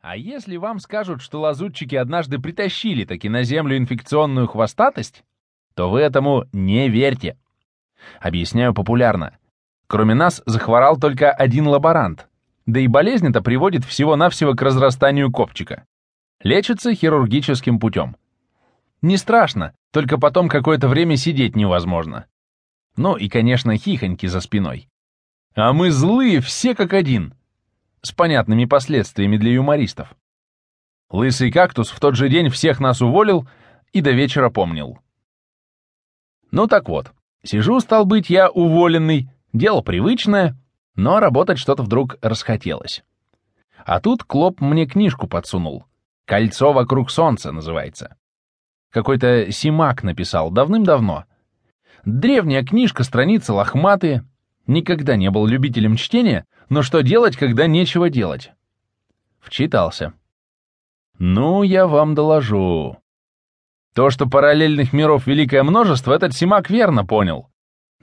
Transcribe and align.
А 0.00 0.16
если 0.16 0.56
вам 0.56 0.80
скажут, 0.80 1.20
что 1.20 1.40
лазутчики 1.40 1.94
однажды 1.94 2.38
притащили 2.38 3.04
таки 3.04 3.28
на 3.28 3.42
Землю 3.42 3.76
инфекционную 3.76 4.46
хвостатость, 4.46 5.24
то 5.74 5.90
вы 5.90 6.00
этому 6.00 6.46
не 6.52 6.88
верьте. 6.88 7.36
Объясняю 8.18 8.72
популярно. 8.72 9.36
Кроме 9.86 10.14
нас 10.14 10.42
захворал 10.46 10.98
только 10.98 11.30
один 11.30 11.66
лаборант, 11.66 12.28
да 12.64 12.80
и 12.80 12.86
болезнь 12.86 13.28
эта 13.28 13.42
приводит 13.42 13.84
всего-навсего 13.84 14.54
к 14.54 14.62
разрастанию 14.62 15.30
копчика. 15.30 15.84
Лечится 16.42 16.94
хирургическим 16.94 17.78
путем. 17.78 18.16
Не 19.02 19.18
страшно, 19.18 19.74
только 19.92 20.18
потом 20.18 20.48
какое-то 20.48 20.88
время 20.88 21.16
сидеть 21.16 21.56
невозможно. 21.56 22.26
Ну 22.96 23.16
и, 23.16 23.28
конечно, 23.28 23.76
хихоньки 23.76 24.26
за 24.26 24.40
спиной. 24.40 24.88
А 25.54 25.72
мы 25.72 25.90
злые 25.90 26.40
все 26.40 26.74
как 26.74 26.94
один. 26.94 27.34
С 28.02 28.12
понятными 28.12 28.64
последствиями 28.64 29.36
для 29.36 29.52
юмористов. 29.52 30.14
Лысый 31.10 31.50
кактус 31.50 31.90
в 31.90 32.00
тот 32.00 32.14
же 32.14 32.28
день 32.28 32.48
всех 32.48 32.80
нас 32.80 33.02
уволил 33.02 33.48
и 33.92 34.00
до 34.00 34.12
вечера 34.12 34.48
помнил. 34.48 34.98
Ну 36.50 36.66
так 36.66 36.88
вот, 36.88 37.12
сижу, 37.42 37.80
стал 37.80 38.06
быть, 38.06 38.30
я 38.30 38.48
уволенный, 38.48 39.28
дело 39.52 39.82
привычное, 39.82 40.56
но 40.94 41.20
работать 41.20 41.58
что-то 41.58 41.82
вдруг 41.82 42.16
расхотелось. 42.22 43.04
А 43.84 44.00
тут 44.00 44.24
Клоп 44.24 44.60
мне 44.60 44.86
книжку 44.86 45.26
подсунул. 45.26 45.84
«Кольцо 46.26 46.72
вокруг 46.72 47.10
солнца» 47.10 47.50
называется. 47.50 48.16
Какой-то 48.90 49.50
Симак 49.50 50.02
написал 50.02 50.50
давным-давно. 50.50 51.24
Древняя 52.04 52.64
книжка, 52.64 53.04
страницы 53.04 53.52
лохматые. 53.52 54.24
Никогда 54.70 55.16
не 55.16 55.32
был 55.32 55.48
любителем 55.48 55.96
чтения, 55.96 56.46
но 56.68 56.82
что 56.82 57.00
делать, 57.00 57.36
когда 57.36 57.66
нечего 57.66 58.08
делать? 58.08 58.52
Вчитался. 59.40 60.12
Ну, 61.18 61.64
я 61.64 61.88
вам 61.88 62.14
доложу. 62.14 62.96
То, 63.96 64.10
что 64.10 64.26
параллельных 64.26 64.92
миров 64.92 65.26
великое 65.26 65.64
множество, 65.64 66.12
этот 66.12 66.34
Симак 66.34 66.70
верно 66.70 67.04
понял. 67.04 67.48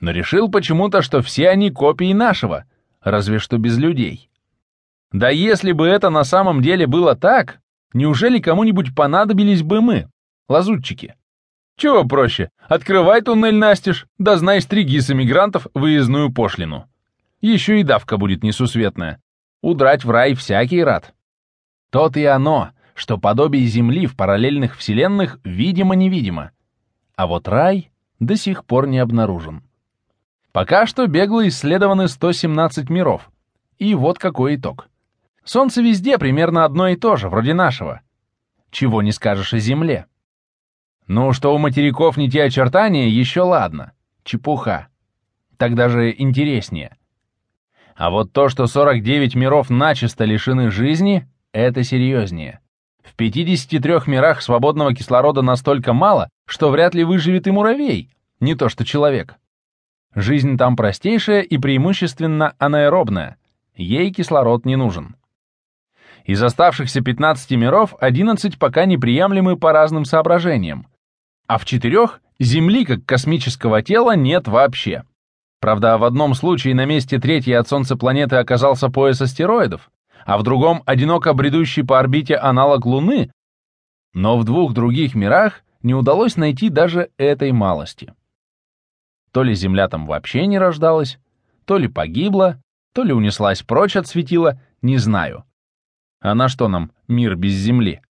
Но 0.02 0.12
решил 0.12 0.52
почему-то, 0.52 1.02
что 1.02 1.22
все 1.22 1.48
они 1.48 1.72
копии 1.72 2.12
нашего, 2.12 2.66
разве 3.00 3.40
что 3.40 3.58
без 3.58 3.78
людей. 3.78 4.30
Да 5.14 5.30
если 5.30 5.72
бы 5.72 5.88
это 5.88 6.10
на 6.10 6.26
самом 6.26 6.62
деле 6.62 6.86
было 6.86 7.16
так, 7.16 7.62
неужели 7.94 8.40
кому-нибудь 8.40 8.94
понадобились 8.94 9.64
бы 9.64 9.80
мы, 9.80 10.10
лазутчики? 10.50 11.16
Чего 11.78 12.06
проще, 12.06 12.50
открывай 12.68 13.22
туннель 13.22 13.56
настежь, 13.56 14.08
да 14.18 14.36
знай 14.38 14.62
стриги 14.62 14.98
с 14.98 15.12
эмигрантов 15.12 15.68
выездную 15.76 16.34
пошлину. 16.34 16.90
Еще 17.40 17.80
и 17.80 17.84
давка 17.84 18.18
будет 18.18 18.44
несусветная. 18.44 19.22
Удрать 19.62 20.04
в 20.04 20.10
рай 20.10 20.34
всякий 20.34 20.84
рад. 20.84 21.14
То-то 21.92 22.20
и 22.20 22.24
оно, 22.24 22.72
что 22.96 23.20
подобие 23.20 23.68
Земли 23.68 24.08
в 24.08 24.16
параллельных 24.16 24.76
вселенных 24.76 25.40
видимо-невидимо. 25.44 26.52
А 27.16 27.28
вот 27.28 27.48
рай 27.48 27.92
до 28.20 28.36
сих 28.36 28.66
пор 28.66 28.88
не 28.88 28.98
обнаружен. 28.98 29.62
Пока 30.52 30.88
что 30.88 31.06
бегло 31.06 31.48
исследованы 31.48 32.08
117 32.08 32.90
миров. 32.90 33.30
И 33.78 33.94
вот 33.94 34.18
какой 34.18 34.56
итог. 34.56 34.90
Солнце 35.44 35.84
везде 35.84 36.18
примерно 36.18 36.66
одно 36.66 36.88
и 36.88 36.96
то 36.96 37.18
же, 37.18 37.30
вроде 37.30 37.54
нашего. 37.54 38.02
Чего 38.72 39.04
не 39.04 39.12
скажешь 39.12 39.54
о 39.54 39.60
Земле. 39.60 40.08
Ну, 41.08 41.32
что 41.32 41.56
у 41.56 41.58
материков 41.58 42.18
не 42.18 42.30
те 42.30 42.44
очертания, 42.44 43.08
еще 43.08 43.42
ладно. 43.42 43.94
Чепуха. 44.24 44.90
Так 45.56 45.74
даже 45.74 46.14
интереснее. 46.16 46.98
А 47.96 48.10
вот 48.10 48.34
то, 48.34 48.50
что 48.50 48.68
49 48.68 49.36
миров 49.36 49.70
начисто 49.70 50.26
лишены 50.26 50.70
жизни, 50.70 51.28
это 51.54 51.84
серьезнее. 51.84 52.60
В 53.04 53.16
53 53.16 53.94
мирах 54.08 54.42
свободного 54.42 54.94
кислорода 54.94 55.42
настолько 55.42 55.94
мало, 55.94 56.30
что 56.46 56.70
вряд 56.70 56.94
ли 56.94 57.06
выживет 57.06 57.48
и 57.48 57.52
муравей, 57.52 58.14
не 58.42 58.54
то 58.56 58.68
что 58.68 58.84
человек. 58.84 59.36
Жизнь 60.14 60.58
там 60.58 60.76
простейшая 60.76 61.42
и 61.42 61.58
преимущественно 61.58 62.54
анаэробная, 62.60 63.38
ей 63.76 64.12
кислород 64.12 64.66
не 64.66 64.76
нужен. 64.76 65.16
Из 66.26 66.44
оставшихся 66.44 67.00
15 67.00 67.52
миров 67.52 67.96
11 68.00 68.60
пока 68.60 68.86
неприемлемы 68.86 69.56
по 69.56 69.72
разным 69.72 70.04
соображениям, 70.04 70.88
а 71.48 71.58
в 71.58 71.66
четырех 71.66 72.22
Земли 72.40 72.86
как 72.86 73.06
космического 73.06 73.82
тела 73.82 74.16
нет 74.16 74.48
вообще. 74.48 75.04
Правда, 75.60 75.98
в 75.98 76.04
одном 76.04 76.36
случае 76.36 76.76
на 76.76 76.86
месте 76.86 77.20
третьей 77.20 77.54
от 77.54 77.68
Солнца 77.68 77.96
планеты 77.96 78.36
оказался 78.36 78.90
пояс 78.90 79.22
астероидов, 79.22 79.90
а 80.26 80.38
в 80.38 80.44
другом 80.44 80.84
одиноко 80.86 81.34
бредущий 81.34 81.84
по 81.84 82.00
орбите 82.00 82.36
аналог 82.36 82.86
Луны, 82.86 83.32
но 84.14 84.38
в 84.38 84.44
двух 84.44 84.74
других 84.74 85.16
мирах 85.16 85.64
не 85.82 85.96
удалось 85.96 86.38
найти 86.38 86.70
даже 86.70 87.10
этой 87.18 87.52
малости. 87.52 88.14
То 89.32 89.44
ли 89.44 89.56
Земля 89.56 89.88
там 89.88 90.06
вообще 90.06 90.46
не 90.46 90.60
рождалась, 90.60 91.18
то 91.66 91.78
ли 91.78 91.88
погибла, 91.88 92.62
то 92.94 93.04
ли 93.04 93.14
унеслась 93.14 93.64
прочь 93.64 93.96
от 93.96 94.08
светила, 94.08 94.62
не 94.82 94.98
знаю. 94.98 95.44
А 96.20 96.36
на 96.36 96.50
что 96.50 96.68
нам 96.68 96.92
мир 97.08 97.36
без 97.36 97.54
Земли? 97.54 98.02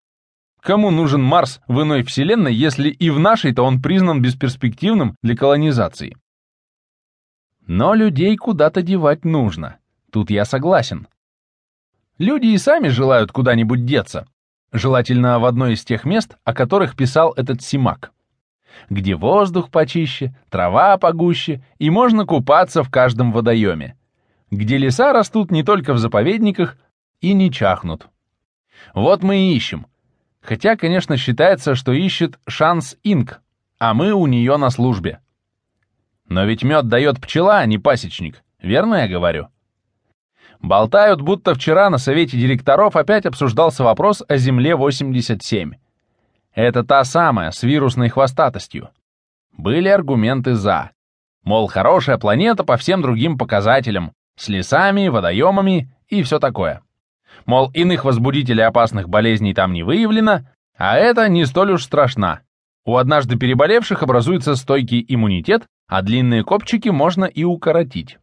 Кому 0.66 0.90
нужен 0.90 1.22
Марс 1.22 1.60
в 1.68 1.80
иной 1.82 2.02
вселенной, 2.02 2.52
если 2.52 2.88
и 2.88 3.08
в 3.10 3.20
нашей-то 3.20 3.62
он 3.62 3.80
признан 3.80 4.20
бесперспективным 4.20 5.14
для 5.22 5.36
колонизации? 5.36 6.16
Но 7.68 7.94
людей 7.94 8.36
куда-то 8.36 8.82
девать 8.82 9.24
нужно. 9.24 9.76
Тут 10.10 10.28
я 10.28 10.44
согласен. 10.44 11.06
Люди 12.18 12.48
и 12.48 12.58
сами 12.58 12.88
желают 12.88 13.30
куда-нибудь 13.30 13.84
деться. 13.84 14.26
Желательно 14.72 15.38
в 15.38 15.44
одно 15.44 15.68
из 15.68 15.84
тех 15.84 16.04
мест, 16.04 16.36
о 16.42 16.52
которых 16.52 16.96
писал 16.96 17.32
этот 17.36 17.62
Симак. 17.62 18.10
Где 18.90 19.14
воздух 19.14 19.70
почище, 19.70 20.34
трава 20.50 20.98
погуще, 20.98 21.62
и 21.78 21.90
можно 21.90 22.26
купаться 22.26 22.82
в 22.82 22.90
каждом 22.90 23.30
водоеме. 23.30 23.96
Где 24.50 24.78
леса 24.78 25.12
растут 25.12 25.52
не 25.52 25.62
только 25.62 25.92
в 25.92 25.98
заповедниках 25.98 26.76
и 27.20 27.34
не 27.34 27.52
чахнут. 27.52 28.08
Вот 28.94 29.22
мы 29.22 29.36
и 29.36 29.54
ищем, 29.54 29.86
Хотя, 30.46 30.76
конечно, 30.76 31.16
считается, 31.16 31.74
что 31.74 31.92
ищет 31.92 32.38
шанс 32.46 32.96
Инк, 33.02 33.40
а 33.80 33.94
мы 33.94 34.12
у 34.12 34.28
нее 34.28 34.56
на 34.58 34.70
службе. 34.70 35.18
Но 36.28 36.44
ведь 36.44 36.62
мед 36.62 36.86
дает 36.86 37.20
пчела, 37.20 37.58
а 37.58 37.66
не 37.66 37.78
пасечник, 37.78 38.44
верно 38.60 38.94
я 38.94 39.08
говорю? 39.08 39.48
Болтают, 40.60 41.20
будто 41.20 41.54
вчера 41.54 41.90
на 41.90 41.98
совете 41.98 42.38
директоров 42.38 42.94
опять 42.94 43.26
обсуждался 43.26 43.82
вопрос 43.82 44.22
о 44.28 44.36
Земле-87. 44.36 45.72
Это 46.54 46.84
та 46.84 47.02
самая, 47.02 47.50
с 47.50 47.64
вирусной 47.64 48.08
хвостатостью. 48.08 48.90
Были 49.52 49.88
аргументы 49.88 50.54
«за». 50.54 50.92
Мол, 51.42 51.66
хорошая 51.66 52.18
планета 52.18 52.62
по 52.62 52.76
всем 52.76 53.02
другим 53.02 53.36
показателям, 53.36 54.12
с 54.36 54.48
лесами, 54.48 55.08
водоемами 55.08 55.90
и 56.08 56.22
все 56.22 56.38
такое. 56.38 56.82
Мол, 57.44 57.70
иных 57.74 58.04
возбудителей 58.04 58.64
опасных 58.64 59.08
болезней 59.08 59.54
там 59.54 59.72
не 59.72 59.82
выявлено, 59.82 60.48
а 60.76 60.96
это 60.96 61.28
не 61.28 61.44
столь 61.44 61.72
уж 61.72 61.84
страшно. 61.84 62.40
У 62.84 62.96
однажды 62.96 63.36
переболевших 63.36 64.02
образуется 64.02 64.54
стойкий 64.54 65.04
иммунитет, 65.06 65.66
а 65.88 66.02
длинные 66.02 66.44
копчики 66.44 66.88
можно 66.88 67.24
и 67.24 67.44
укоротить. 67.44 68.18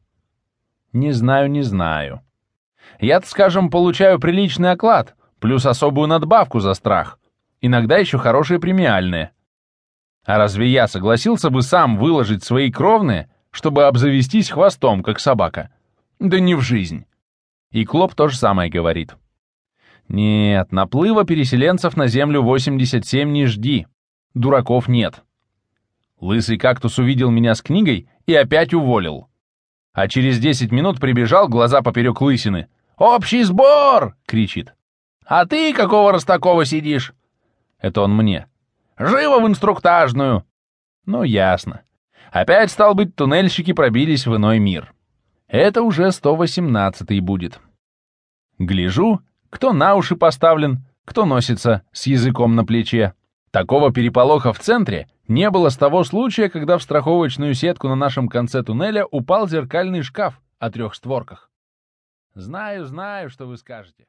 Не 0.93 1.11
знаю, 1.11 1.49
не 1.49 1.61
знаю. 1.61 2.21
Я-то, 2.99 3.27
скажем, 3.27 3.69
получаю 3.69 4.19
приличный 4.19 4.71
оклад, 4.71 5.15
плюс 5.39 5.65
особую 5.65 6.07
надбавку 6.07 6.59
за 6.59 6.73
страх. 6.73 7.19
Иногда 7.61 7.97
еще 7.97 8.17
хорошие 8.17 8.59
премиальные. 8.59 9.31
А 10.25 10.37
разве 10.37 10.69
я 10.69 10.87
согласился 10.87 11.49
бы 11.49 11.61
сам 11.61 11.97
выложить 11.97 12.43
свои 12.43 12.71
кровные, 12.71 13.29
чтобы 13.51 13.85
обзавестись 13.85 14.49
хвостом, 14.49 15.03
как 15.03 15.19
собака? 15.19 15.71
Да 16.19 16.39
не 16.39 16.55
в 16.55 16.61
жизнь. 16.61 17.05
И 17.73 17.85
Клоп 17.85 18.15
то 18.15 18.29
же 18.29 18.37
самое 18.37 18.69
говорит. 18.69 19.15
Нет, 20.07 20.71
наплыва 20.71 21.25
переселенцев 21.25 21.97
на 21.97 22.07
Землю 22.07 22.41
87 22.41 23.31
не 23.31 23.47
жди. 23.47 23.87
Дураков 24.33 24.87
нет. 24.87 25.23
Лысый 26.19 26.57
кактус 26.57 26.99
увидел 26.99 27.31
меня 27.31 27.55
с 27.55 27.61
книгой 27.61 28.07
и 28.27 28.35
опять 28.35 28.73
уволил. 28.73 29.27
А 29.91 30.07
через 30.07 30.39
10 30.39 30.71
минут 30.71 30.99
прибежал, 30.99 31.49
глаза 31.49 31.81
поперек 31.81 32.21
лысины. 32.21 32.67
«Общий 32.95 33.43
сбор!»— 33.43 34.15
кричит. 34.27 34.73
«А 35.25 35.45
ты 35.45 35.73
какого 35.73 36.13
Ростакова 36.13 36.65
сидишь?» 36.65 37.13
Это 37.79 38.01
он 38.01 38.15
мне. 38.15 38.47
«Живо 38.97 39.39
в 39.43 39.47
инструктажную!» 39.47 40.45
Ну, 41.05 41.23
ясно. 41.23 41.81
Опять, 42.31 42.71
стал 42.71 42.93
быть, 42.93 43.15
туннельщики 43.15 43.73
пробились 43.73 44.25
в 44.25 44.35
иной 44.35 44.59
мир. 44.59 44.93
Это 45.47 45.81
уже 45.81 46.07
118-й 46.07 47.19
будет. 47.19 47.59
Гляжу, 48.65 49.21
кто 49.49 49.73
на 49.73 49.95
уши 49.95 50.15
поставлен, 50.15 50.85
кто 51.05 51.25
носится 51.25 51.83
с 51.91 52.07
языком 52.07 52.55
на 52.55 52.65
плече. 52.65 53.13
Такого 53.51 53.91
переполоха 53.91 54.53
в 54.53 54.59
центре 54.59 55.07
не 55.27 55.49
было 55.49 55.69
с 55.69 55.77
того 55.77 56.03
случая, 56.03 56.49
когда 56.49 56.77
в 56.77 56.83
страховочную 56.83 57.53
сетку 57.53 57.87
на 57.87 57.95
нашем 57.95 58.27
конце 58.27 58.63
туннеля 58.63 59.05
упал 59.05 59.47
зеркальный 59.47 60.01
шкаф 60.01 60.41
о 60.59 60.71
трех 60.71 60.95
створках. 60.95 61.51
Знаю, 62.33 62.85
знаю, 62.85 63.29
что 63.29 63.45
вы 63.45 63.57
скажете. 63.57 64.05